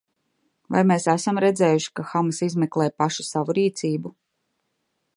[0.75, 4.17] Vai mēs esam redzējuši, ka Hamas izmeklē paši savu rīcību?